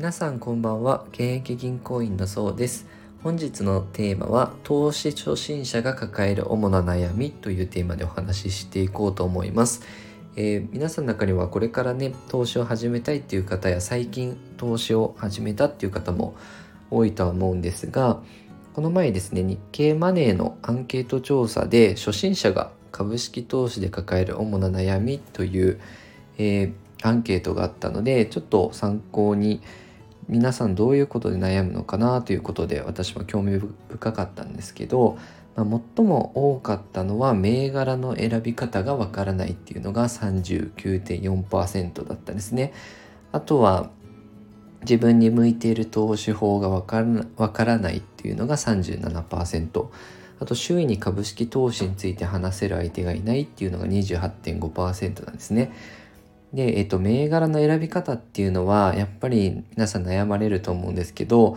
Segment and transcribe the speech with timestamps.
[0.00, 1.04] 皆さんこんばんは。
[1.12, 2.86] 現役銀行員のそうです。
[3.22, 9.82] 本日のテーマは投資初心者が抱える主な悩みというテーマでお話ししていこうと思います、
[10.36, 16.34] えー、皆さんの中にはこれからね投資を始めたいっていう方や最近投資を始めたっていう方も
[16.90, 18.22] 多いとは思うんですが
[18.72, 25.78] この前ですね日経マネーのアンケート調査で初心者が株式投資で抱える主な悩みという、
[26.38, 26.72] えー
[27.02, 29.62] アンケートがあったのでちょっと参考に
[30.30, 35.18] 皆さんどういうことで悩むのかなということで私も興味深かったんですけど、
[35.56, 42.72] まあ、最も多かったのは銘柄の選び方がわからないっていうのが39.4%だったんですね。
[43.32, 43.90] あとは
[44.82, 47.04] 自分に向いている投資法がわか
[47.50, 49.86] からないっていうのが37%
[50.40, 55.72] あと周囲に株式投資について話せる相手がいないっていうのが28.5%なんですね。
[56.52, 61.56] で、えっと、銘柄の選び方っていうのはやっぱり皆さん悩まれると思うんですけど、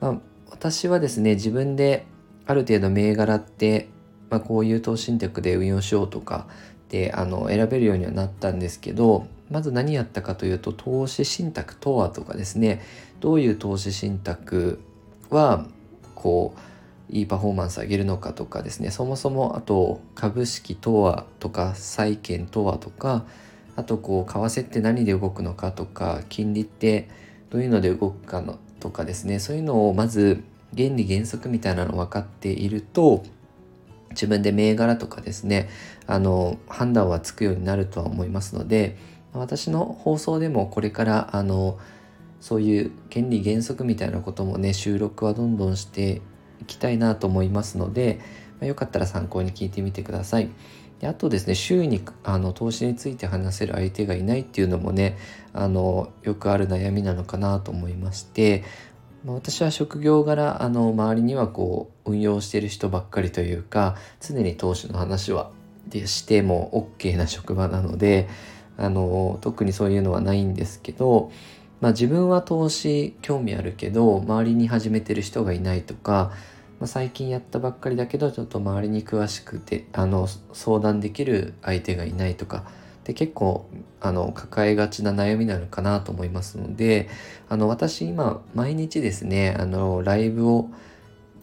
[0.00, 0.18] まあ、
[0.50, 2.06] 私はですね自分で
[2.46, 3.88] ある程度銘柄って、
[4.30, 6.46] まあ、こういう投資信託で運用しようとか
[6.88, 12.82] であの選べるようにはなったんですけどまず何やったかというと投資信託とはとかですね
[13.20, 14.80] どういう投資信託
[15.30, 15.66] は
[16.14, 16.54] こ
[17.10, 23.26] ういいパフォーマンス上げるのかとかですねそもそもあと株式とはとか債券とはとか
[23.76, 27.08] あとこう為替って何で動くのかとか金利って
[27.50, 29.38] どういうので動くかのとかですね。
[29.38, 30.42] そういうのをまず
[30.76, 33.22] 原理原則みたいなの分かっていると
[34.10, 35.68] 自分で銘柄とかですね
[36.06, 38.96] あの判断はつくようになるとは思いますので
[39.32, 41.78] 私の放送でもこれからあの
[42.40, 46.20] そういう原理原則みたいなこともね収録はどんどんして
[46.60, 48.20] いきたいなと思いますので、
[48.62, 50.48] まあ、よかったら参考に聞いてみてください。
[51.00, 55.18] であとですね周囲にあの投資について話せる相手がいないっていうのもね
[55.52, 58.62] あのよくある悩みなのかなと思いまして、
[59.24, 65.50] まあ、私は職業柄あの周りにはこう運用してる人ばっかりというか常に投資の話は
[65.88, 68.28] でしても OK な職場なので
[68.76, 71.32] あの特にそういうのはないんですけど、
[71.80, 76.30] まあ、自分は投資興味あるけど周りに始めてる人がいないとか
[76.82, 82.64] まあ、最近やったばっかりだけどちょっと周りに詳しくてあの相談できる相手がいないとか
[83.04, 83.70] で結構
[84.00, 87.08] あの抱えがちな悩みなのかなと思いますので
[87.48, 90.70] あの私今毎日ですねあのライブを、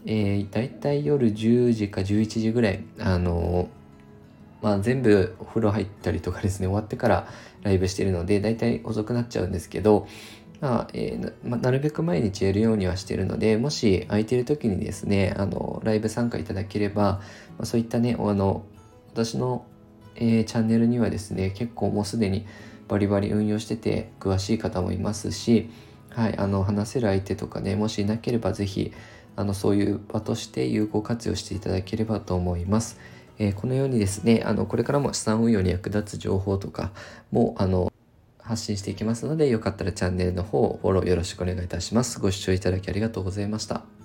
[0.06, 3.70] えー、大体夜10時か11時ぐらいあの
[4.62, 7.28] まあ、全部お風呂入ったりとかですね終わってから
[7.62, 10.06] ライブしてるので大体遅くなっちゃうんですけど
[10.62, 17.22] まあえー、ななるべく毎日やるようにはしてるのでもし空いてる時にですねあのライブ参加いただければ、ま
[17.62, 18.64] あ、そういったねあの
[19.14, 19.66] 私の、
[20.16, 22.46] えー、チャンネルにはですね結構もうすでに
[22.90, 25.70] バリバリ運用してて詳しい方もいますし、
[26.10, 28.92] はい、あの話せる相手とかねもしいなければ是非
[29.36, 33.00] あのそういう場として有効活用していただければと思います。
[33.38, 36.92] えー、このようにですねあのこれからも資産運用に役立つ情報とか
[37.32, 37.90] もあの
[38.50, 42.20] 発信していきますので、よかったらチャンネルの方、フォローよろしくお願いいたします。
[42.20, 43.99] ご視聴いただきありがとうございました。